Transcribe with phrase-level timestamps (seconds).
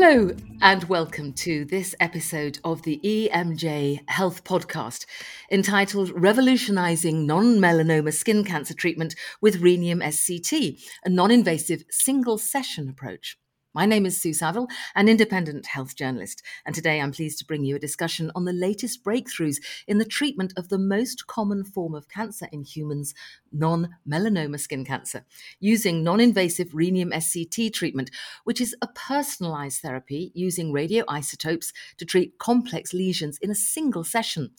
[0.00, 0.30] Hello,
[0.60, 5.06] and welcome to this episode of the EMJ Health Podcast
[5.50, 12.88] entitled Revolutionizing Non Melanoma Skin Cancer Treatment with Rhenium SCT, a non invasive single session
[12.88, 13.38] approach.
[13.74, 17.64] My name is Sue Saville, an independent health journalist, and today I'm pleased to bring
[17.64, 21.94] you a discussion on the latest breakthroughs in the treatment of the most common form
[21.94, 23.14] of cancer in humans,
[23.52, 25.24] non melanoma skin cancer,
[25.60, 28.10] using non invasive rhenium SCT treatment,
[28.44, 34.50] which is a personalized therapy using radioisotopes to treat complex lesions in a single session.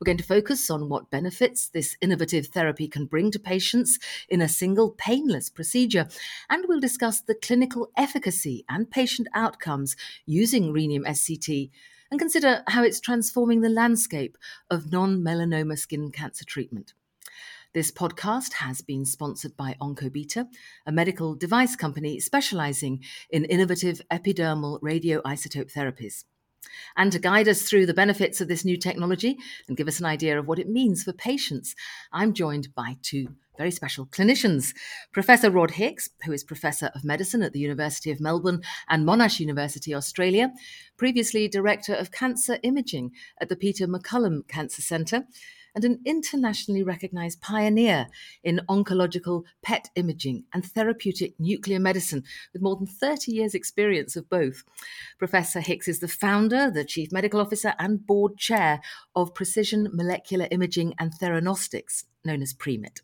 [0.00, 4.40] We're going to focus on what benefits this innovative therapy can bring to patients in
[4.40, 6.08] a single painless procedure,
[6.48, 11.70] and we'll discuss the clinical efficacy and patient outcomes using rhenium SCT
[12.10, 14.38] and consider how it's transforming the landscape
[14.70, 16.94] of non melanoma skin cancer treatment.
[17.76, 20.46] This podcast has been sponsored by OncoBeta,
[20.86, 26.24] a medical device company specializing in innovative epidermal radioisotope therapies.
[26.96, 29.36] And to guide us through the benefits of this new technology
[29.68, 31.74] and give us an idea of what it means for patients,
[32.14, 33.28] I'm joined by two
[33.58, 34.74] very special clinicians.
[35.12, 39.38] Professor Rod Hicks, who is Professor of Medicine at the University of Melbourne and Monash
[39.38, 40.50] University, Australia,
[40.96, 45.24] previously Director of Cancer Imaging at the Peter MacCallum Cancer Centre,
[45.76, 48.08] and an internationally recognized pioneer
[48.42, 54.28] in oncological PET imaging and therapeutic nuclear medicine with more than 30 years' experience of
[54.30, 54.64] both.
[55.18, 58.80] Professor Hicks is the founder, the chief medical officer, and board chair
[59.14, 63.02] of Precision Molecular Imaging and Theranostics, known as PREMIT.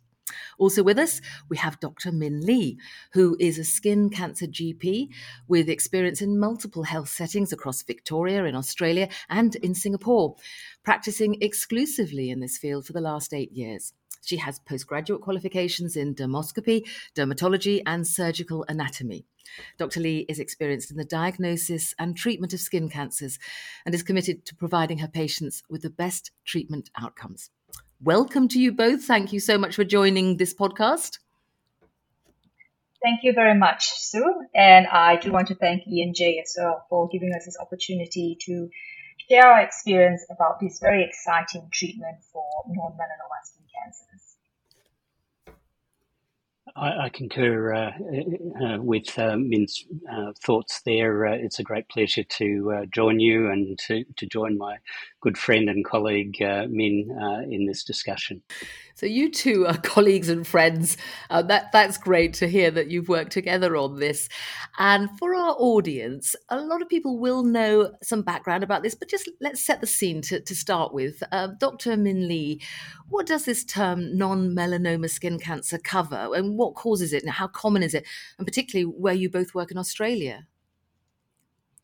[0.58, 2.12] Also with us, we have Dr.
[2.12, 2.78] Min Lee,
[3.12, 5.08] who is a skin cancer GP
[5.48, 10.36] with experience in multiple health settings across Victoria, in Australia, and in Singapore,
[10.84, 13.92] practicing exclusively in this field for the last eight years.
[14.24, 19.24] She has postgraduate qualifications in dermoscopy, dermatology, and surgical anatomy.
[19.78, 20.00] Dr.
[20.00, 23.38] Lee is experienced in the diagnosis and treatment of skin cancers
[23.84, 27.50] and is committed to providing her patients with the best treatment outcomes
[28.02, 29.04] welcome to you both.
[29.04, 31.18] Thank you so much for joining this podcast.
[33.02, 34.44] Thank you very much, Sue.
[34.54, 38.68] And I do want to thank EMJ as well for giving us this opportunity to
[39.28, 44.22] share our experience about this very exciting treatment for non melanoma skin cancers.
[46.76, 47.90] I, I concur uh,
[48.64, 51.26] uh, with uh, Min's uh, thoughts there.
[51.26, 54.76] Uh, it's a great pleasure to uh, join you and to, to join my
[55.22, 57.10] good friend and colleague Min
[57.50, 58.42] in this discussion.
[58.94, 60.96] So you two are colleagues and friends.
[61.30, 64.28] Uh, that that's great to hear that you've worked together on this.
[64.78, 69.08] And for our audience, a lot of people will know some background about this, but
[69.08, 71.22] just let's set the scene to, to start with.
[71.32, 71.96] Uh, Dr.
[71.96, 72.60] Min Lee,
[73.08, 77.82] what does this term non-melanoma skin cancer cover, and what causes it, and how common
[77.82, 78.06] is it,
[78.38, 80.46] and particularly where you both work in Australia?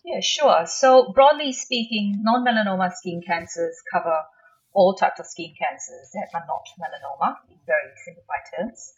[0.08, 0.64] Yeah, sure.
[0.64, 4.24] So broadly speaking, non-melanoma skin cancers cover
[4.72, 8.94] all types of skin cancers that are not melanoma, in very simplified terms.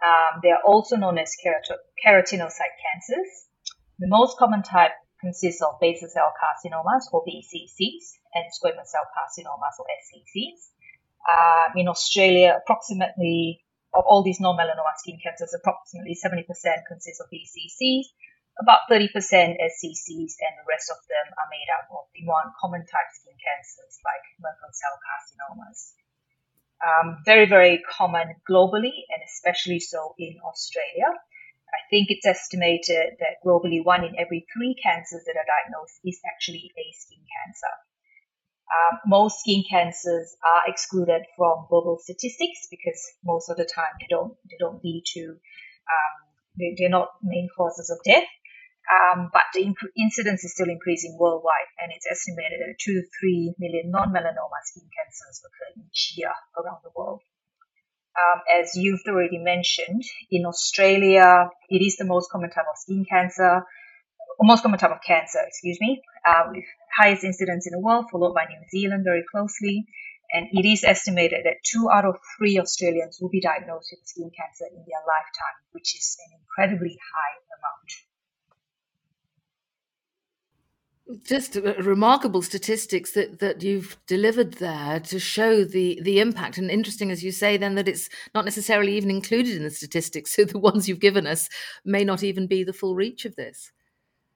[0.00, 3.28] Um, they are also known as keratinocyte cancers.
[3.98, 9.76] The most common type consists of basal cell carcinomas or BCCs and squamous cell carcinomas
[9.78, 10.72] or SCCs.
[11.28, 13.60] Uh, in Australia, approximately
[13.92, 16.46] of all these non-melanoma skin cancers, approximately 70%
[16.88, 18.06] consist of BCCs,
[18.60, 22.86] about 30% SCCs, and the rest of them are made up of the one common
[22.86, 25.94] type skin cancers like Merkel cell carcinomas.
[26.84, 31.10] Um, very, very common globally and especially so in Australia.
[31.74, 36.20] I think it's estimated that globally one in every three cancers that are diagnosed is
[36.22, 37.74] actually a skin cancer.
[38.70, 44.06] Um, most skin cancers are excluded from global statistics because most of the time they
[44.08, 45.36] don't they don't lead to
[45.90, 46.14] um,
[46.58, 48.24] they, they're not main causes of death.
[48.84, 53.02] Um, but the inc- incidence is still increasing worldwide, and it's estimated that 2 to
[53.20, 57.22] 3 million non melanoma skin cancers occur each year around the world.
[58.14, 63.04] Um, as you've already mentioned, in Australia, it is the most common type of skin
[63.08, 63.64] cancer,
[64.40, 66.64] most common type of cancer, excuse me, uh, with
[66.96, 69.86] highest incidence in the world, followed by New Zealand very closely.
[70.32, 74.30] And it is estimated that two out of three Australians will be diagnosed with skin
[74.36, 77.90] cancer in their lifetime, which is an incredibly high amount
[81.24, 86.58] just remarkable statistics that that you've delivered there to show the the impact.
[86.58, 90.32] And interesting as you say then that it's not necessarily even included in the statistics
[90.36, 91.48] so the ones you've given us
[91.84, 93.70] may not even be the full reach of this.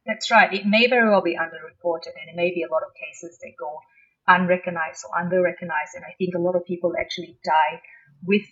[0.07, 0.53] That's right.
[0.53, 3.53] It may very well be underreported and it may be a lot of cases that
[3.59, 3.81] go
[4.27, 7.81] unrecognized or underrecognized and i think a lot of people actually die
[8.27, 8.45] with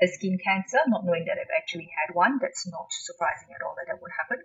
[0.00, 2.38] a skin cancer not knowing that they've actually had one.
[2.40, 4.44] That's not surprising at all that that would happen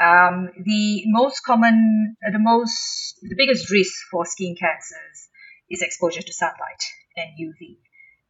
[0.00, 5.28] Um, the most common, uh, the most, the biggest risk for skin cancers
[5.70, 6.82] is exposure to sunlight
[7.16, 7.78] and UV,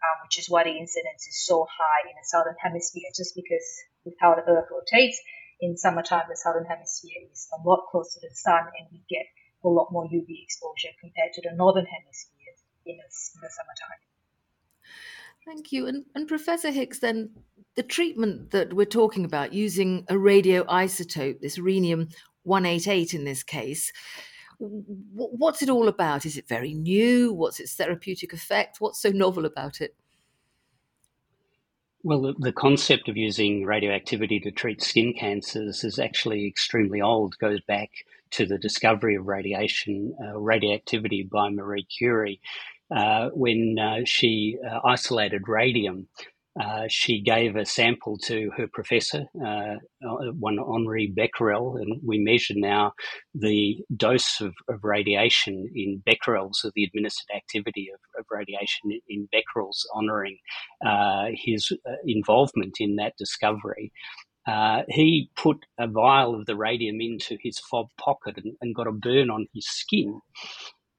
[0.05, 3.65] um, which is why the incidence is so high in the southern hemisphere, just because
[4.05, 5.19] with how the Earth rotates,
[5.61, 9.25] in summertime the southern hemisphere is a lot closer to the sun and we get
[9.65, 12.53] a lot more UV exposure compared to the northern hemisphere
[12.85, 14.01] in the, in the summertime.
[15.47, 15.87] Thank you.
[15.87, 17.31] And, and Professor Hicks, then
[17.77, 22.09] the treatment that we're talking about using a radioisotope, this rhenium
[22.45, 23.93] 188 in this case,
[24.59, 26.25] what's it all about?
[26.25, 27.33] Is it very new?
[27.33, 28.81] What's its therapeutic effect?
[28.81, 29.95] What's so novel about it?
[32.03, 37.39] Well, the, the, concept of using radioactivity to treat skin cancers is actually extremely old.
[37.39, 37.91] Goes back
[38.33, 42.43] to the discovery of radiation, uh, radioactivity by Marie Curie,
[42.95, 46.09] uh, when uh, she uh, isolated radium
[46.61, 49.75] uh, she gave a sample to her professor, uh,
[50.39, 52.93] one Henri Becquerel, and we measure now
[53.35, 59.29] the dose of, of radiation in becquerels, so the administered activity of, of radiation in
[59.33, 60.39] becquerels, honouring
[61.35, 61.73] his
[62.07, 63.91] involvement in that discovery.
[64.47, 68.87] Uh, he put a vial of the radium into his fob pocket and, and got
[68.87, 70.21] a burn on his skin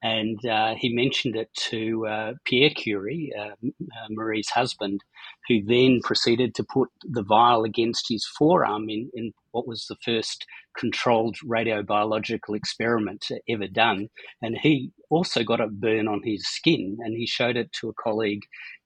[0.06, 5.04] and uh, he mentioned it to uh, Pierre Curie, uh, uh, Marie's husband,
[5.48, 9.96] who then proceeded to put the vial against his forearm in, in what was the
[10.04, 10.46] first
[10.78, 14.10] controlled radiobiological experiment ever done.
[14.42, 17.94] And he also got a burn on his skin, and he showed it to a
[17.94, 18.44] colleague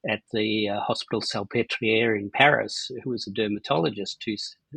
[0.08, 4.36] at the uh, Hospital Salpêtrière in Paris, who was a dermatologist who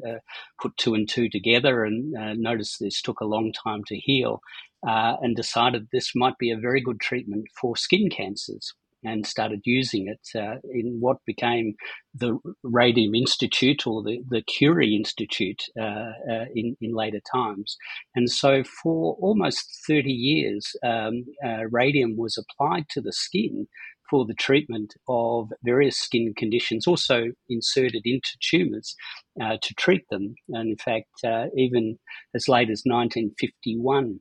[0.09, 0.19] uh,
[0.61, 4.41] put two and two together and uh, noticed this took a long time to heal
[4.87, 8.75] uh, and decided this might be a very good treatment for skin cancers
[9.05, 11.75] and started using it uh, in what became
[12.15, 17.77] the Radium Institute or the, the Curie Institute uh, uh, in, in later times.
[18.15, 23.67] And so for almost 30 years, um, uh, radium was applied to the skin
[24.13, 28.95] for the treatment of various skin conditions, also inserted into tumours
[29.41, 30.35] uh, to treat them.
[30.51, 31.99] And in fact, uh, even
[32.35, 34.21] as late as 1951,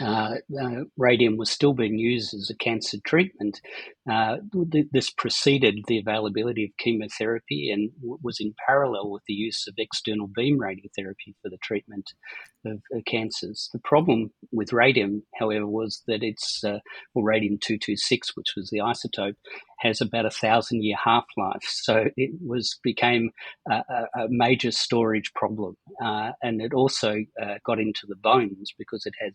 [0.00, 3.60] uh, uh, radium was still being used as a cancer treatment.
[4.10, 4.36] Uh,
[4.72, 9.66] th- this preceded the availability of chemotherapy and w- was in parallel with the use
[9.68, 12.10] of external beam radiotherapy for the treatment
[12.64, 13.68] of cancers.
[13.72, 16.78] The problem with radium, however, was that it's, uh,
[17.14, 19.34] well, radium 226, which was the isotope,
[19.80, 21.62] has about a thousand year half life.
[21.82, 23.30] So it was became
[23.68, 23.82] a,
[24.14, 29.14] a major storage problem, uh, and it also uh, got into the bones because it
[29.20, 29.32] has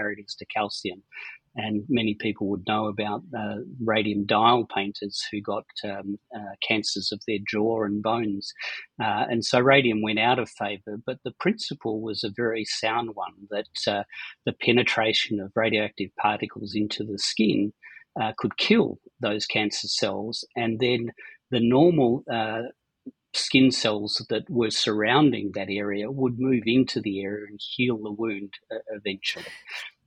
[0.00, 1.02] similarities to calcium.
[1.56, 7.10] And many people would know about uh, radium dial painters who got um, uh, cancers
[7.10, 8.52] of their jaw and bones.
[9.02, 13.10] Uh, and so radium went out of favor, but the principle was a very sound
[13.14, 14.04] one that uh,
[14.46, 17.72] the penetration of radioactive particles into the skin
[18.20, 21.10] uh, could kill those cancer cells, and then
[21.50, 22.62] the normal uh,
[23.34, 28.10] skin cells that were surrounding that area would move into the area and heal the
[28.10, 29.44] wound uh, eventually.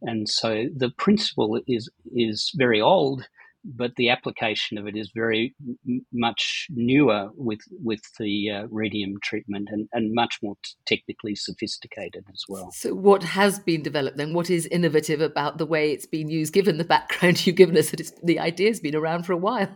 [0.02, 3.28] And so the principle is is very old,
[3.64, 5.56] but the application of it is very
[5.88, 11.36] m- much newer with with the uh, rhenium treatment and, and much more t- technically
[11.36, 12.72] sophisticated as well.
[12.74, 14.34] So, what has been developed then?
[14.34, 16.54] What is innovative about the way it's been used?
[16.54, 19.70] Given the background you've given us, that the idea has been around for a while.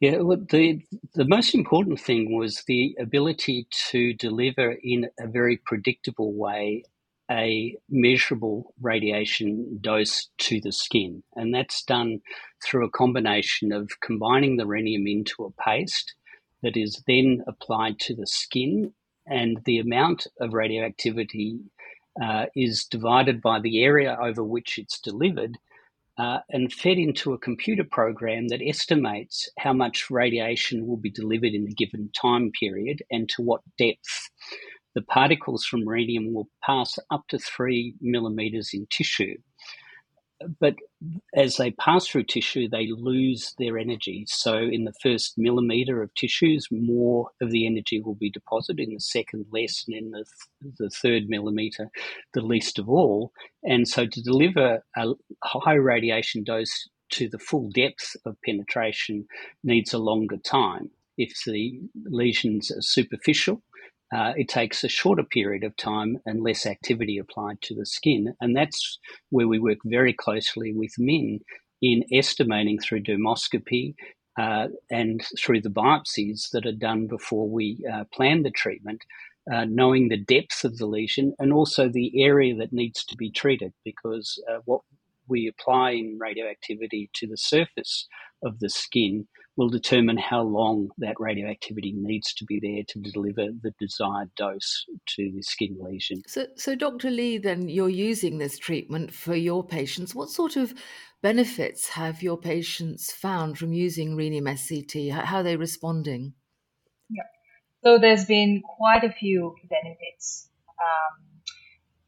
[0.00, 0.82] Yeah, the
[1.14, 6.84] the most important thing was the ability to deliver in a very predictable way
[7.30, 11.24] a measurable radiation dose to the skin.
[11.36, 12.20] And that's done
[12.64, 16.14] through a combination of combining the rhenium into a paste
[16.62, 18.94] that is then applied to the skin.
[19.26, 21.60] And the amount of radioactivity
[22.22, 25.58] uh, is divided by the area over which it's delivered
[26.18, 31.52] uh, and fed into a computer program that estimates how much radiation will be delivered
[31.52, 34.30] in a given time period and to what depth
[34.94, 39.36] the particles from rhenium will pass up to three millimeters in tissue.
[40.60, 40.76] But
[41.34, 44.24] as they pass through tissue, they lose their energy.
[44.28, 48.88] So, in the first millimeter of tissues, more of the energy will be deposited.
[48.88, 50.24] In the second, less, and in the,
[50.62, 51.90] th- the third millimeter,
[52.34, 53.32] the least of all.
[53.62, 55.06] And so, to deliver a
[55.44, 59.26] high radiation dose to the full depth of penetration
[59.64, 60.90] needs a longer time.
[61.18, 63.62] If the lesions are superficial,
[64.14, 68.34] uh, it takes a shorter period of time and less activity applied to the skin.
[68.40, 68.98] And that's
[69.30, 71.40] where we work very closely with MIN
[71.82, 73.94] in estimating through dermoscopy
[74.38, 79.02] uh, and through the biopsies that are done before we uh, plan the treatment.
[79.52, 83.30] uh, knowing the depth of the lesion and also the area that needs to be
[83.30, 84.82] treated because uh, what
[85.28, 88.06] we apply in radioactivity to the surface
[88.42, 89.26] of the skin
[89.56, 94.86] will determine how long that radioactivity needs to be there to deliver the desired dose
[95.06, 96.22] to the skin lesion.
[96.26, 97.10] So, so Dr.
[97.10, 100.14] Lee, then you're using this treatment for your patients.
[100.14, 100.72] What sort of
[101.20, 105.10] benefits have your patients found from using rhenium SCT?
[105.10, 106.34] How are they responding?
[107.10, 107.24] Yeah.
[107.82, 110.48] So there's been quite a few benefits.
[110.78, 111.42] Um,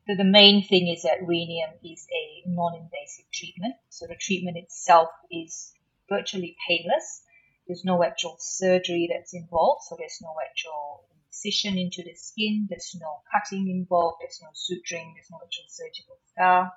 [0.06, 3.74] the, the main thing is that rhenium is a non-invasive treatment.
[3.88, 5.72] So the treatment itself is
[6.08, 7.22] virtually painless.
[7.66, 12.94] There's no actual surgery that's involved, so there's no actual incision into the skin, there's
[13.00, 16.72] no cutting involved, there's no suturing, there's no actual surgical scar.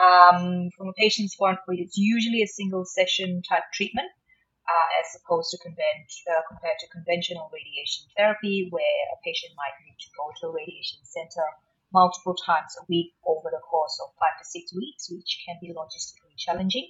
[0.00, 4.10] Um, from a patient's point of view, it's usually a single session type treatment.
[4.70, 9.98] Uh, as opposed to uh, compared to conventional radiation therapy, where a patient might need
[9.98, 11.42] to go to a radiation center
[11.92, 15.74] multiple times a week over the course of five to six weeks, which can be
[15.74, 16.86] logistically challenging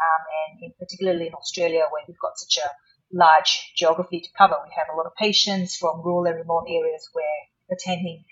[0.00, 2.68] um, and in particularly in Australia where we've got such a
[3.12, 4.56] large geography to cover.
[4.64, 7.38] We have a lot of patients from rural and remote areas where
[7.70, 8.24] attending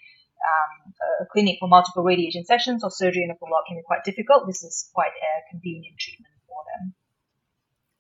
[0.43, 0.93] um,
[1.23, 4.47] a clinic for multiple radiation sessions or surgery in a follow-up can be quite difficult.
[4.47, 6.95] This is quite a convenient treatment for them.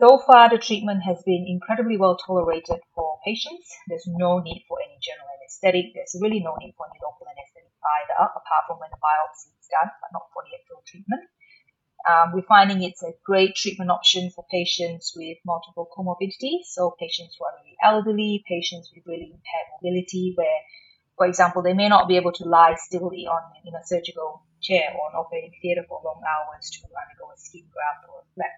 [0.03, 3.71] So far, the treatment has been incredibly well tolerated for patients.
[3.87, 5.95] There's no need for any general anesthetic.
[5.95, 9.71] There's really no need for any local anesthetic either, apart from when the biopsy is
[9.71, 11.23] done, but not for the actual treatment.
[12.09, 16.65] Um, we're finding it's a great treatment option for patients with multiple comorbidities.
[16.67, 20.61] So patients who are really elderly, patients with really impaired mobility, where,
[21.17, 24.91] for example, they may not be able to lie stilly on in a surgical chair
[24.95, 28.51] or an operating theatre for long hours to undergo a skin graft or a flap.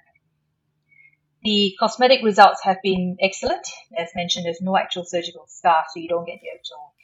[1.42, 3.66] The cosmetic results have been excellent.
[3.98, 6.94] As mentioned, there's no actual surgical scar, so you don't get the actual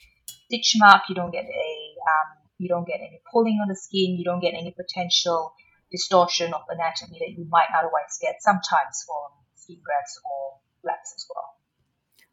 [0.46, 1.70] stitch mark, you don't get a,
[2.08, 5.52] um, you don't get any pulling on the skin, you don't get any potential
[5.90, 11.26] distortion of anatomy that you might otherwise get sometimes from skin grafts or flaps as
[11.34, 11.56] well.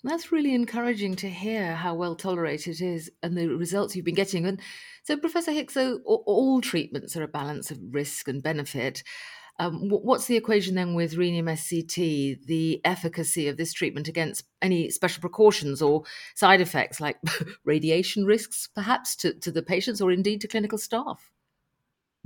[0.03, 4.15] That's really encouraging to hear how well tolerated it is and the results you've been
[4.15, 4.45] getting.
[4.45, 4.61] And
[5.03, 9.03] so, Professor Hicks, so all treatments are a balance of risk and benefit.
[9.59, 14.91] Um, what's the equation then with rhenium SCT, the efficacy of this treatment against any
[14.91, 16.03] special precautions or
[16.35, 17.17] side effects like
[17.65, 21.31] radiation risks, perhaps to, to the patients or indeed to clinical staff?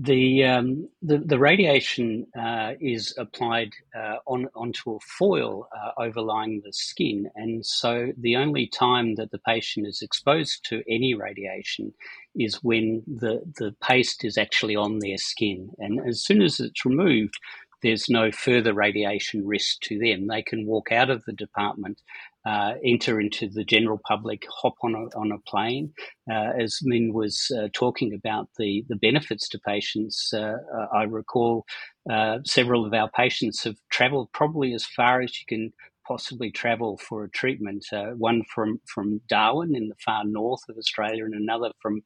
[0.01, 6.63] The, um, the, the radiation uh, is applied uh, on onto a foil uh, overlying
[6.65, 11.93] the skin, and so the only time that the patient is exposed to any radiation
[12.35, 16.85] is when the the paste is actually on their skin, and as soon as it's
[16.85, 17.35] removed,
[17.83, 20.27] there's no further radiation risk to them.
[20.27, 22.01] They can walk out of the department,
[22.45, 25.93] uh, enter into the general public, hop on a, on a plane.
[26.31, 31.03] Uh, as Min was uh, talking about the, the benefits to patients, uh, uh, I
[31.03, 31.65] recall
[32.09, 35.71] uh, several of our patients have travelled probably as far as you can
[36.07, 37.85] possibly travel for a treatment.
[38.17, 42.01] one from, from Darwin in the far north of Australia, and another from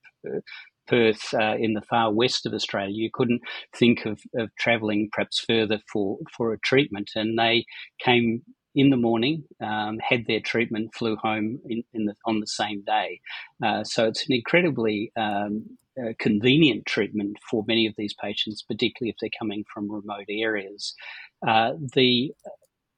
[0.88, 2.94] Perth uh, in the far west of Australia.
[2.94, 3.42] You couldn't
[3.76, 7.12] think of, of travelling perhaps further for, for a treatment.
[7.16, 7.66] And they
[8.00, 8.44] came
[8.76, 12.84] in the morning, um, had their treatment, flew home in, in the, on the same
[12.84, 13.22] day.
[13.64, 15.66] Uh, so it's an incredibly um,
[16.00, 20.94] uh, convenient treatment for many of these patients, particularly if they're coming from remote areas.
[21.48, 22.32] Uh, the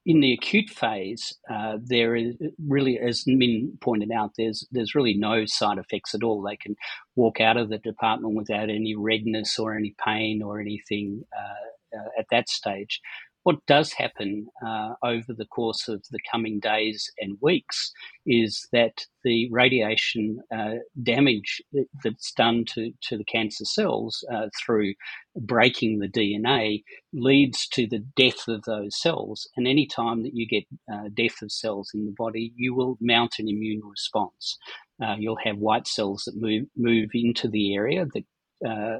[0.06, 5.14] in the acute phase, uh, there is really, as Min pointed out, there's there's really
[5.16, 6.42] no side effects at all.
[6.42, 6.76] They can
[7.16, 12.10] walk out of the department without any redness or any pain or anything uh, uh,
[12.20, 13.02] at that stage.
[13.48, 17.94] What does happen uh, over the course of the coming days and weeks
[18.26, 21.62] is that the radiation uh, damage
[22.04, 24.96] that's done to, to the cancer cells uh, through
[25.38, 29.48] breaking the DNA leads to the death of those cells.
[29.56, 32.98] And any time that you get uh, death of cells in the body, you will
[33.00, 34.58] mount an immune response.
[35.02, 38.98] Uh, you'll have white cells that move move into the area that uh,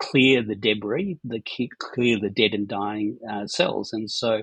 [0.00, 1.42] clear the debris, the
[1.78, 3.92] clear the dead and dying uh, cells.
[3.92, 4.42] And so,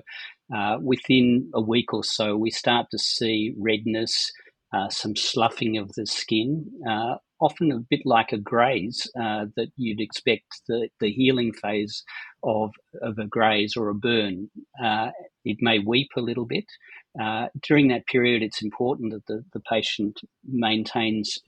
[0.54, 4.32] uh, within a week or so, we start to see redness,
[4.72, 9.68] uh, some sloughing of the skin, uh, often a bit like a graze uh, that
[9.76, 12.02] you'd expect the, the healing phase
[12.42, 12.72] of,
[13.02, 14.50] of a graze or a burn.
[14.82, 15.10] Uh,
[15.44, 16.66] it may weep a little bit.
[17.62, 21.38] during that period, it's important that the, the patient maintains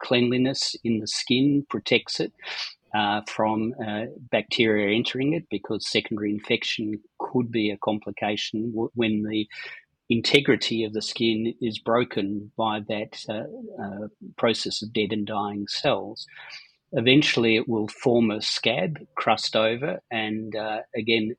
[0.00, 2.32] cleanliness in the skin, protects it,
[2.94, 9.22] uh, from uh, bacteria entering it because secondary infection could be a complication w- when
[9.28, 9.46] the
[10.10, 15.66] integrity of the skin is broken by that uh, uh, process of dead and dying
[15.68, 16.26] cells.
[16.92, 21.34] Eventually, it will form a scab, crust over, and uh, again,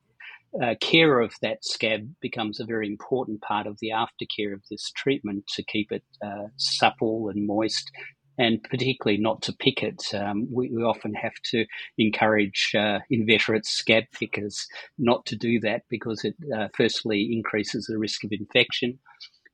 [0.62, 4.92] uh, care of that scab becomes a very important part of the aftercare of this
[4.96, 7.92] treatment to keep it uh, supple and moist
[8.38, 10.04] and particularly not to pick it.
[10.14, 11.66] Um, we, we, often have to
[11.98, 17.98] encourage uh, inveterate scab pickers not to do that because it uh, firstly increases the
[17.98, 19.00] risk of infection.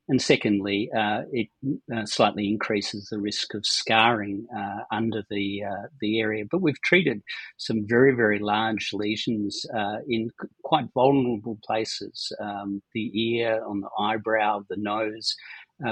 [0.08, 1.48] And secondly, uh, it
[1.94, 6.44] uh, slightly increases the risk of scarring uh, under the uh, the area.
[6.50, 7.22] But we've treated
[7.56, 9.64] some very very large lesions
[10.08, 10.30] in
[10.64, 15.36] quite vulnerable places: um, the ear, on the eyebrow, the nose,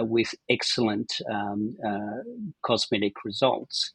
[0.02, 2.22] with excellent um, uh,
[2.64, 3.92] cosmetic results.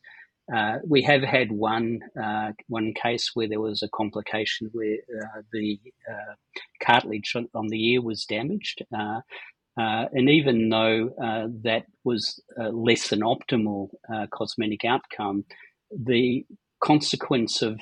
[0.53, 5.41] Uh, we have had one uh, one case where there was a complication where uh,
[5.51, 6.33] the uh,
[6.83, 8.83] cartilage on the ear was damaged,
[9.77, 11.09] and even though
[11.63, 13.89] that was less than optimal
[14.31, 15.45] cosmetic outcome,
[15.91, 16.45] the
[16.79, 17.79] consequence of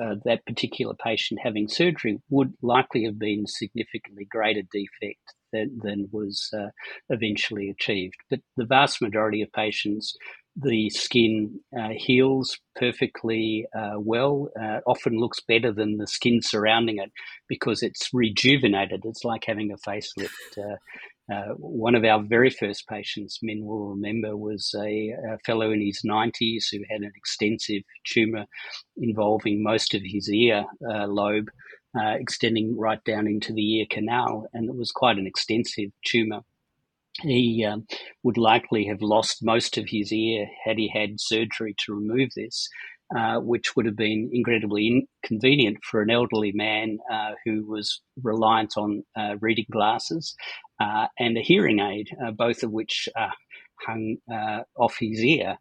[0.00, 6.08] uh, that particular patient having surgery would likely have been significantly greater defect than, than
[6.12, 6.68] was uh,
[7.08, 8.16] eventually achieved.
[8.30, 10.16] But the vast majority of patients,
[10.56, 16.98] the skin uh, heals perfectly uh, well, uh, often looks better than the skin surrounding
[16.98, 17.10] it
[17.48, 19.02] because it's rejuvenated.
[19.04, 20.28] It's like having a facelift.
[20.58, 20.76] Uh,
[21.32, 25.80] uh, one of our very first patients, Min will remember, was a, a, fellow in
[25.80, 28.44] his 90s who had an extensive tumour
[28.96, 31.48] involving most of his ear lobe,
[31.98, 36.40] uh, extending right down into the ear canal, and it was quite an extensive tumour.
[37.20, 37.86] He um,
[38.22, 42.68] would likely have lost most of his ear had he had surgery to remove this.
[43.14, 48.72] Uh, which would have been incredibly inconvenient for an elderly man uh, who was reliant
[48.78, 50.34] on uh, reading glasses
[50.80, 53.10] uh, and a hearing aid, uh, both of which
[53.86, 54.16] hung
[54.78, 55.58] off his ear.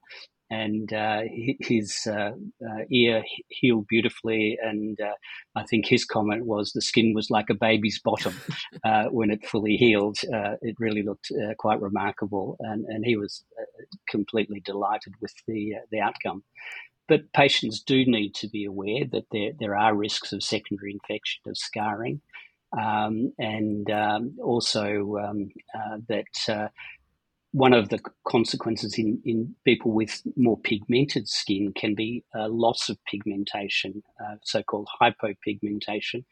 [0.52, 0.92] And
[1.62, 2.06] his
[2.92, 5.00] ear healed beautifully, and
[5.56, 8.36] I think his comment was the skin was like a baby's bottom
[9.12, 10.18] when it fully healed.
[10.62, 13.46] it really looked quite remarkable, and, and he was
[14.10, 16.44] completely delighted with the the outcome.
[17.08, 21.42] But patients do need to be aware that there, there are risks of secondary infection,
[21.46, 22.22] of scarring,
[22.80, 26.70] um, and um, also um, uh, that uh,
[27.52, 32.90] one of the consequences in, in people with more pigmented skin can be a loss
[32.90, 36.24] of pigmentation, uh, so called hypopigmentation,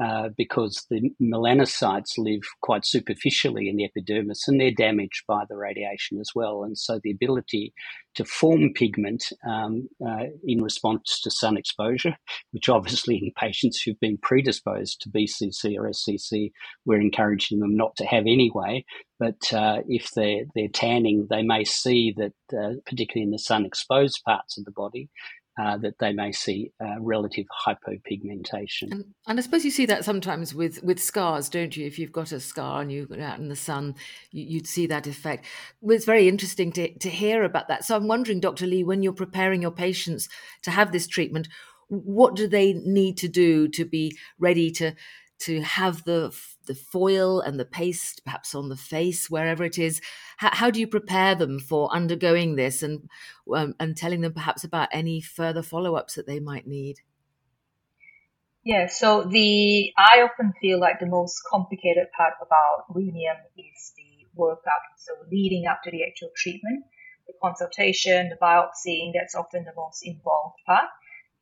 [0.00, 5.56] uh, because the melanocytes live quite superficially in the epidermis and they're damaged by the
[5.56, 6.62] radiation as well.
[6.62, 7.72] And so the ability
[8.14, 12.16] to form pigment um, uh, in response to sun exposure,
[12.52, 16.52] which obviously in patients who've been predisposed to BCC or SCC,
[16.84, 18.84] we're encouraging them not to have anyway.
[19.18, 23.66] But uh, if they're, they're tanning, they may see that, uh, particularly in the sun
[23.66, 25.10] exposed parts of the body,
[25.58, 28.92] uh, that they may see uh, relative hypopigmentation.
[28.92, 31.86] And, and, I suppose you see that sometimes with, with scars, don't you?
[31.86, 33.96] If you've got a scar and you're out in the sun,
[34.30, 35.46] you, would see that effect.
[35.80, 37.84] Well, it's very interesting to, to hear about that.
[37.84, 38.66] So I'm wondering, Dr.
[38.66, 40.28] Lee, when you're preparing your patients
[40.62, 41.48] to have this treatment,
[41.88, 44.94] what do they need to do to be ready to
[45.40, 46.30] to have the
[46.70, 50.00] the foil and the paste perhaps on the face wherever it is.
[50.36, 53.10] How, how do you prepare them for undergoing this and
[53.52, 57.00] um, and telling them perhaps about any further follow-ups that they might need?
[58.62, 64.28] Yeah so the i often feel like the most complicated part about rhenium is the
[64.40, 64.84] workup.
[64.98, 66.84] So leading up to the actual treatment
[67.26, 70.88] the consultation the biopsying that's often the most involved part.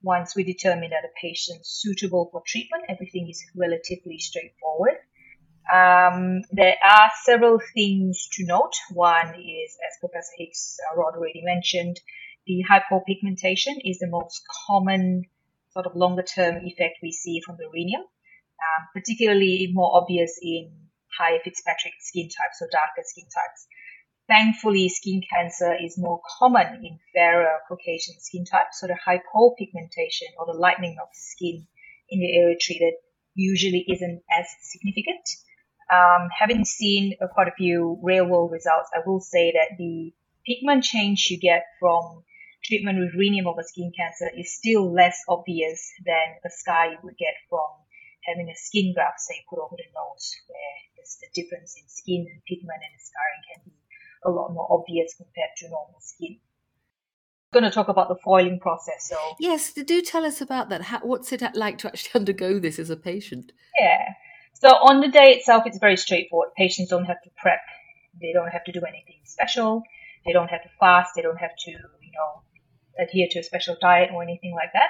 [0.03, 4.95] Once we determine that a patient's suitable for treatment, everything is relatively straightforward.
[5.73, 8.73] Um, there are several things to note.
[8.91, 12.01] One is, as Professor Hicks uh, Rod already mentioned,
[12.47, 15.25] the hypopigmentation is the most common
[15.73, 20.73] sort of longer term effect we see from the um, particularly more obvious in
[21.19, 23.67] high Fitzpatrick skin types or darker skin types.
[24.27, 30.47] Thankfully, skin cancer is more common in fairer Caucasian skin types, so the hypopigmentation or
[30.47, 31.67] the lightening of skin
[32.11, 32.95] in the area treated
[33.35, 35.29] usually isn't as significant.
[35.93, 40.13] Um, having seen uh, quite a few real world results, I will say that the
[40.47, 42.25] pigment change you get from
[42.65, 47.17] treatment with rhenium over skin cancer is still less obvious than the scar you would
[47.17, 47.69] get from
[48.25, 50.89] having a skin graft, say, put over the nose, where
[51.21, 53.73] the difference in skin and pigment and scarring can be
[54.25, 56.39] a lot more obvious compared to normal skin.
[57.53, 59.09] I'm going to talk about the foiling process.
[59.09, 60.83] So yes, do tell us about that.
[60.83, 63.53] How, what's it like to actually undergo this as a patient?
[63.81, 64.05] Yeah.
[64.55, 66.51] So on the day itself, it's very straightforward.
[66.57, 67.61] Patients don't have to prep.
[68.21, 69.83] They don't have to do anything special.
[70.27, 71.13] They don't have to fast.
[71.15, 72.43] They don't have to, you know,
[72.99, 74.89] adhere to a special diet or anything like that.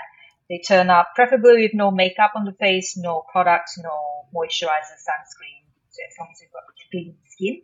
[0.48, 5.68] They turn up preferably with no makeup on the face, no products, no moisturizer, sunscreen,
[5.90, 7.62] so as long as you've got clean skin.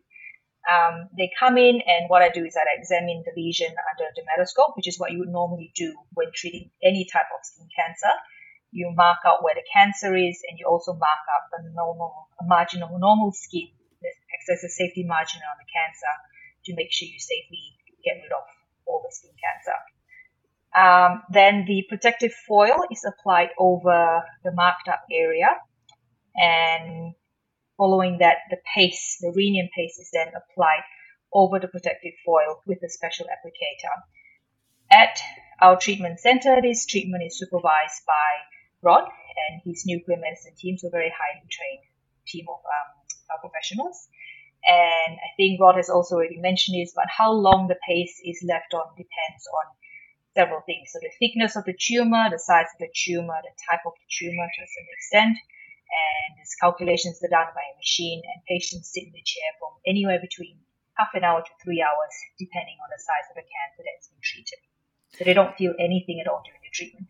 [0.69, 4.21] Um, they come in, and what I do is I examine the lesion under the
[4.21, 8.13] dermatoscope, which is what you would normally do when treating any type of skin cancer.
[8.75, 12.83] You mark out where the cancer is, and you also mark out the normal margin
[12.83, 13.71] of normal skin
[14.03, 16.13] that acts as a safety margin on the cancer
[16.67, 17.63] to make sure you safely
[18.03, 18.43] get rid of
[18.85, 19.79] all the skin cancer.
[20.75, 25.55] Um, then the protective foil is applied over the marked up area.
[26.35, 27.15] And
[27.77, 30.83] following that, the paste, the rhenium paste is then applied
[31.33, 33.95] over the protective foil with a special applicator.
[34.91, 35.17] At
[35.61, 38.54] our treatment center, this treatment is supervised by
[38.85, 41.85] Rod and his nuclear medicine team, so a very highly trained
[42.27, 44.09] team of um, professionals.
[44.65, 48.45] And I think Rod has also already mentioned this, but how long the paste is
[48.49, 49.67] left on depends on
[50.35, 50.91] several things.
[50.93, 54.09] So the thickness of the tumor, the size of the tumor, the type of the
[54.09, 58.93] tumor to a certain extent, and these calculations are done by a machine, and patients
[58.93, 60.59] sit in the chair for anywhere between
[60.99, 64.25] half an hour to three hours, depending on the size of the cancer that's been
[64.25, 64.61] treated.
[65.15, 67.07] So they don't feel anything at all during the treatment.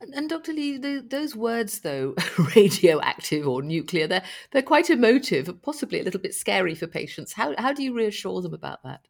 [0.00, 0.52] And, and Dr.
[0.52, 2.14] Lee, the, those words, though,
[2.56, 7.32] radioactive or nuclear, they're, they're quite emotive, possibly a little bit scary for patients.
[7.32, 9.00] How, how do you reassure them about that?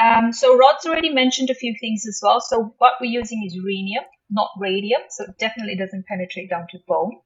[0.00, 2.40] Um, so Rod's already mentioned a few things as well.
[2.40, 5.02] So what we're using is rhenium, not radium.
[5.10, 7.20] So it definitely doesn't penetrate down to bone.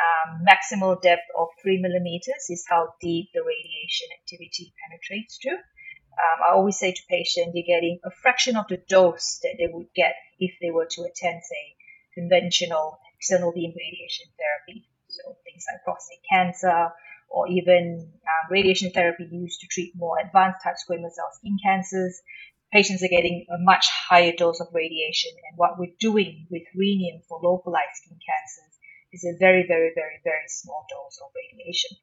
[0.00, 5.50] Um, maximal depth of three millimeters is how deep the radiation activity penetrates to.
[6.20, 9.68] Um, I always say to patients, you're getting a fraction of the dose that they
[9.72, 11.64] would get if they were to attend, say,
[12.14, 14.88] conventional external beam radiation therapy.
[15.08, 16.92] So things like prostate cancer,
[17.30, 22.20] or even um, radiation therapy used to treat more advanced type squamous cell skin cancers.
[22.72, 27.22] Patients are getting a much higher dose of radiation, and what we're doing with rhenium
[27.28, 28.74] for localized skin cancers
[29.12, 31.96] is a very, very, very, very small dose of radiation.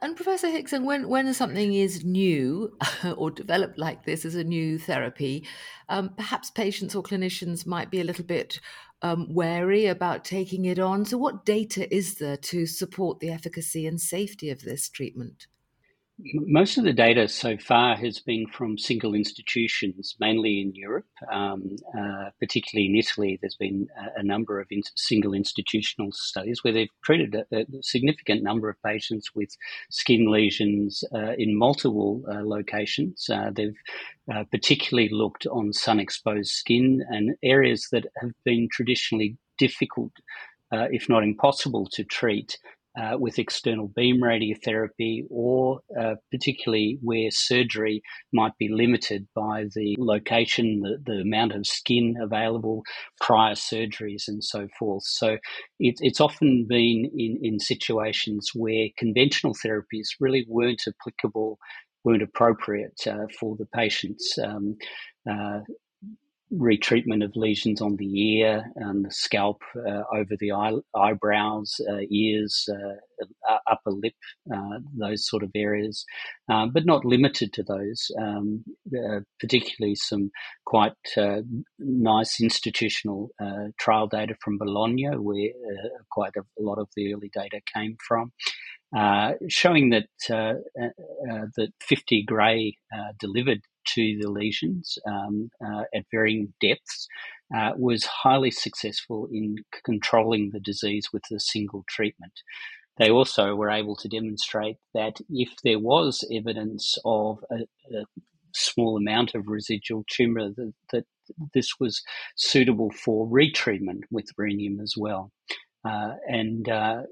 [0.00, 2.76] And Professor Hickson, when when something is new
[3.16, 5.46] or developed like this as a new therapy,
[5.88, 8.60] um, perhaps patients or clinicians might be a little bit
[9.02, 11.04] um, wary about taking it on.
[11.04, 15.46] So, what data is there to support the efficacy and safety of this treatment?
[16.16, 21.74] Most of the data so far has been from single institutions, mainly in Europe, um,
[21.98, 23.36] uh, particularly in Italy.
[23.40, 27.64] There's been a, a number of in- single institutional studies where they've treated a, a,
[27.82, 29.50] significant number of patients with
[29.90, 33.28] skin lesions uh, in multiple uh, locations.
[33.28, 33.76] Uh, they've
[34.32, 40.12] uh, particularly looked on sun exposed skin and areas that have been traditionally difficult,
[40.72, 42.56] uh, if not impossible, to treat
[43.00, 48.02] uh, with external beam radiotherapy, or uh, particularly where surgery
[48.32, 52.82] might be limited by the location, the, the amount of skin available,
[53.20, 55.04] prior surgeries, and so forth.
[55.04, 55.38] So
[55.78, 61.58] it, it's often been in, in situations where conventional therapies really weren't applicable.
[62.04, 64.36] Weren't appropriate uh, for the patients.
[64.36, 64.76] Um,
[65.26, 65.60] uh,
[66.58, 72.00] retreatment of lesions on the ear and the scalp, uh, over the eye, eyebrows, uh,
[72.10, 74.14] ears, uh, upper lip,
[74.52, 76.04] uh, those sort of areas,
[76.48, 78.10] um, but not limited to those.
[78.20, 78.64] Um,
[79.40, 80.30] particularly some
[80.64, 81.42] quite uh,
[81.78, 85.50] nice institutional uh, trial data from Bologna, where
[86.10, 88.32] quite a, lot of the early data came from.
[89.48, 92.76] Showing that that 50 Gray
[93.18, 97.08] delivered to the lesions um, uh, at varying depths
[97.54, 102.32] uh, was highly successful in controlling the disease with a single treatment.
[102.96, 108.04] They also were able to demonstrate that if there was evidence of a, a
[108.54, 111.04] small amount of residual tumour, that, that,
[111.54, 112.02] this was
[112.36, 115.32] suitable for retreatment with rhenium as well.
[115.82, 117.02] Uh, and uh,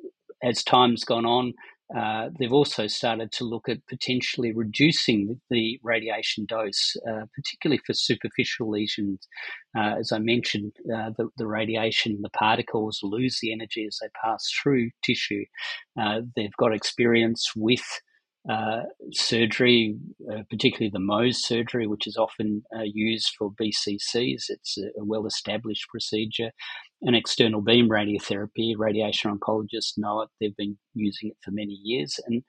[0.42, 1.54] as time's gone on,
[1.96, 7.92] uh, they've also started to look at potentially reducing the radiation dose, uh, particularly for
[7.92, 9.26] superficial lesions.
[9.76, 14.08] Uh, as I mentioned, uh, the, the, radiation, the particles lose the energy as they
[14.22, 15.44] pass through tissue.
[16.00, 17.84] Uh, they've got experience with
[18.50, 19.96] uh, surgery,
[20.50, 24.44] particularly the Mohs surgery, which is often used for BCCs.
[24.48, 26.50] It's a, a well established procedure.
[27.02, 30.28] And external beam radiotherapy, radiation oncologists know it.
[30.40, 32.20] They've been using it for many years.
[32.26, 32.42] And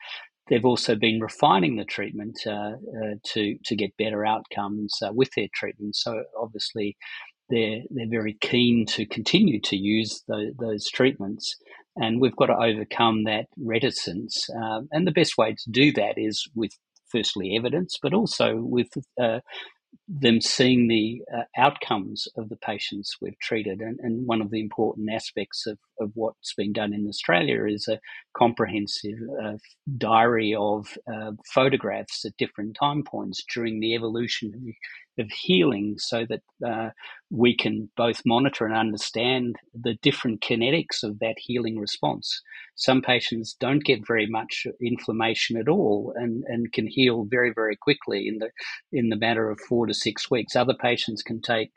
[0.50, 5.32] they've also been refining the treatment uh, uh, to, to get better outcomes uh, with
[5.36, 5.96] their treatment.
[5.96, 6.98] So obviously,
[7.50, 11.56] they're, they're very keen to continue to use the, those treatments
[11.96, 14.48] And we've got to overcome that reticence.
[14.56, 16.72] Um, and the best way to do that is with
[17.12, 18.88] firstly evidence, but also with
[19.22, 19.40] uh,
[20.20, 23.80] them seeing the uh, outcomes of the patients we've treated.
[23.80, 27.88] And, and, one of the important aspects of, of what's been done in Australia is
[27.88, 28.00] a
[28.38, 29.54] comprehensive uh,
[29.98, 34.62] diary of uh, photographs at different time points during the evolution of
[35.20, 36.90] of healing so that uh,
[37.34, 42.42] we can both monitor and understand the different kinetics of that healing response.
[42.76, 47.76] Some patients don't get very much inflammation at all and, and can heal very, very
[47.76, 48.52] quickly in the
[48.92, 50.56] in the matter of four to six weeks.
[50.56, 51.72] Other patients can take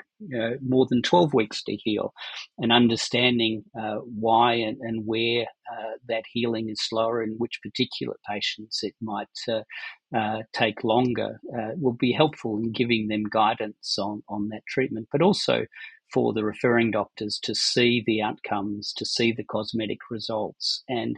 [0.62, 2.12] more than 12 weeks to heal
[2.58, 8.16] and understanding uh, why and, and where uh, that healing is slower in which particular
[8.28, 9.60] patients it might uh,
[10.16, 15.08] uh take longer uh, will be helpful in giving them guidance on, on that treatment,
[15.10, 15.45] but also
[16.12, 21.16] for the referring doctors to see the outcomes, to see the cosmetic results, and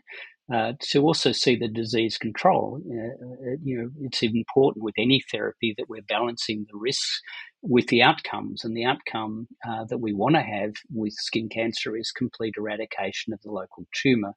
[0.52, 2.80] uh, to also see the disease control.
[2.86, 7.20] Uh, you know, it's important with any therapy that we're balancing the risks
[7.60, 8.64] with the outcomes.
[8.64, 13.34] And the outcome uh, that we want to have with skin cancer is complete eradication
[13.34, 14.32] of the local tumour.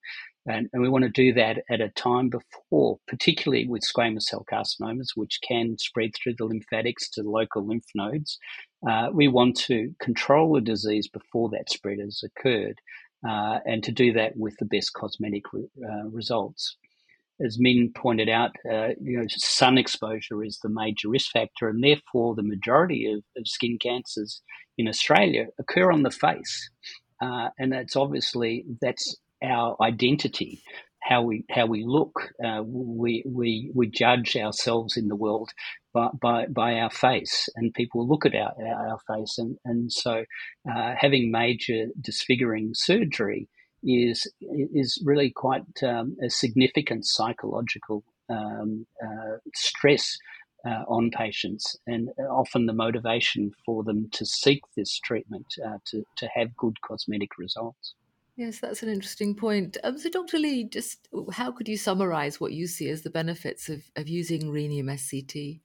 [0.47, 4.43] And, and, we want to do that at a time before, particularly with squamous cell
[4.51, 8.39] carcinomas, which can spread through the lymphatics to local lymph nodes.
[8.87, 12.79] Uh, we want to control the disease before that spread has occurred,
[13.27, 16.75] uh, and to do that with the best cosmetic re- uh, results
[17.43, 21.83] as Min pointed out, uh, you know, sun exposure is the major risk factor, and
[21.83, 24.41] therefore the majority of, of skin cancers
[24.77, 26.69] in Australia occur on the face,
[27.21, 30.63] uh, and that's obviously that's our identity,
[31.01, 32.29] how we how we look.
[32.43, 35.51] Uh, we we we judge ourselves in the world
[35.93, 40.23] by by, by our face, and people look at our our face, and and so
[40.69, 43.47] uh, having major disfiguring surgery
[43.83, 50.17] is is really quite um, a significant psychological um, uh, stress
[50.65, 56.03] uh, on patients, and often the motivation for them to seek this treatment uh, to
[56.17, 57.95] to have good cosmetic results.
[58.37, 59.77] Yes, that's an interesting point.
[59.83, 60.39] Um, so, Dr.
[60.39, 64.49] Lee, just how could you summarize what you see as the benefits of, of using
[64.49, 65.59] rhenium SCT?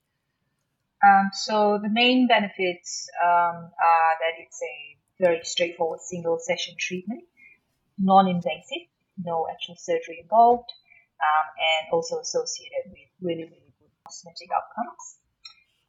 [1.05, 7.23] Um, so, the main benefits um, are that it's a very straightforward single session treatment
[7.99, 10.71] non-invasive, no actual surgery involved,
[11.21, 15.05] um, and also associated with really, really good cosmetic outcomes.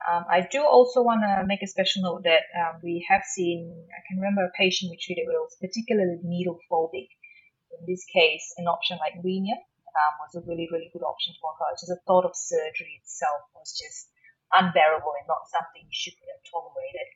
[0.08, 3.76] Um, I do also want to make a special note that um, we have seen,
[3.92, 7.10] I can remember a patient we treated with was particularly needle phobic.
[7.76, 11.52] In this case, an option like rhenium um, was a really, really good option for
[11.60, 11.76] her.
[11.76, 14.08] Just the thought of surgery itself was just
[14.54, 17.10] unbearable and not something you should have tolerated.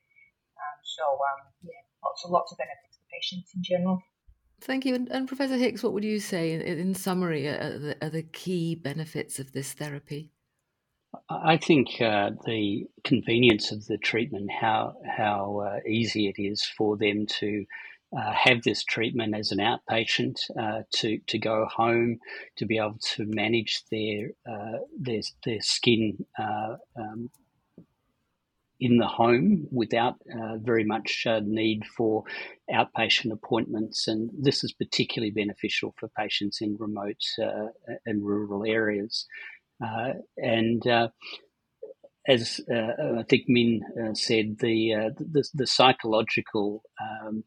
[0.57, 4.01] Um, so, um, yeah, lots, lots of benefits for patients in general.
[4.61, 4.93] Thank you.
[4.93, 8.21] And, and, Professor Hicks, what would you say in, in summary are the, are the,
[8.21, 10.29] key benefits of this therapy?
[11.29, 16.95] I think uh, the convenience of the treatment, how how uh, easy it is for
[16.95, 17.65] them to
[18.15, 22.19] uh, have this treatment as an outpatient, uh, to to go home,
[22.57, 27.29] to be able to manage their uh, their their skin uh, um,
[28.79, 32.23] in the home without uh, very much uh, need for
[32.69, 34.07] outpatient appointments.
[34.07, 37.21] And this is particularly beneficial for patients in remote
[38.05, 39.27] and rural areas.
[40.37, 40.83] And
[42.27, 43.81] as I think Min
[44.15, 47.43] said, the, the, the psychological um,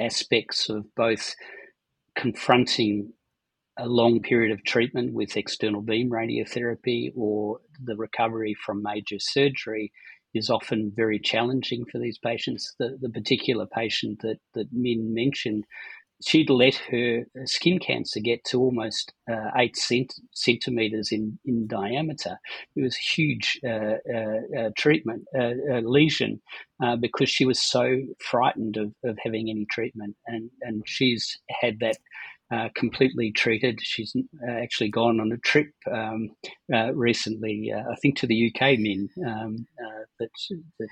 [0.00, 1.34] aspects of both
[2.16, 3.12] confronting
[3.78, 9.92] a long period of treatment with external beam radiotherapy or the recovery from major surgery
[10.34, 12.74] is often very challenging for these patients.
[12.78, 15.64] The, the particular patient that, that Min mentioned,
[16.24, 22.38] she'd let her skin cancer get to almost uh, eight cent- centimeters in, in diameter.
[22.76, 26.40] It was a huge uh, uh, uh treatment uh, uh, lesion
[27.00, 31.96] because she was so frightened of, of having any treatment, and and she's had that
[32.74, 33.80] completely treated.
[33.80, 34.14] She's
[34.48, 36.30] actually gone on a trip um,
[36.92, 39.66] recently, I think, to the UK, Min, um,
[40.18, 40.28] that,
[40.78, 40.88] that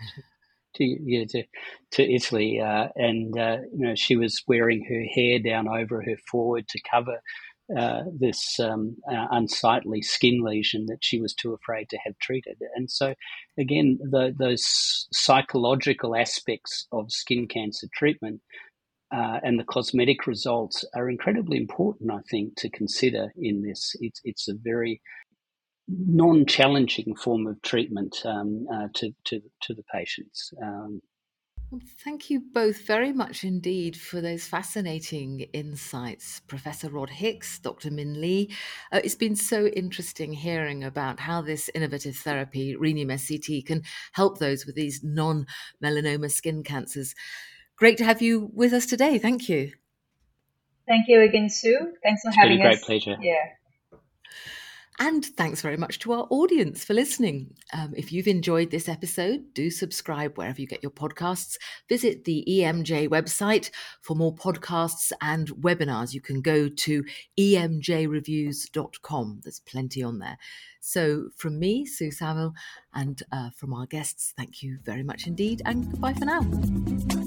[0.76, 1.44] to to
[1.92, 6.80] to Italy, and you know she was wearing her hair down over her forehead to
[6.90, 7.20] cover.
[8.18, 8.96] this um,
[9.30, 13.14] unsightly skin lesion that she was too afraid to have treated, and so
[13.58, 18.40] again, the, those psychological aspects of skin cancer treatment
[19.12, 23.96] uh, and the cosmetic results are incredibly important, I think, to consider in this.
[24.00, 25.00] It's, it's a very
[26.06, 30.52] non-challenging form of treatment um, uh, to, to, to the patients.
[30.62, 31.02] Um,
[31.70, 37.90] Well, thank you both very much indeed for those fascinating insights, Professor Rod Hicks, Dr.
[37.90, 38.50] Min Lee.
[38.92, 44.38] Uh, it's been so interesting hearing about how this innovative therapy, rhenium SCT, can help
[44.38, 45.46] those with these non
[45.82, 47.14] melanoma skin cancers.
[47.76, 49.18] Great to have you with us today.
[49.18, 49.72] Thank you.
[50.86, 51.92] Thank you again, Sue.
[52.02, 52.84] Thanks for it's having been a us.
[52.84, 53.16] great pleasure.
[53.22, 53.46] Yeah.
[55.02, 57.54] And thanks very much to our audience for listening.
[57.72, 61.56] Um, if you've enjoyed this episode, do subscribe wherever you get your podcasts.
[61.88, 63.70] Visit the EMJ website
[64.02, 66.12] for more podcasts and webinars.
[66.12, 67.02] You can go to
[67.38, 69.40] emjreviews.com.
[69.42, 70.36] There's plenty on there.
[70.80, 72.52] So, from me, Sue Saville,
[72.92, 77.19] and uh, from our guests, thank you very much indeed, and goodbye for now.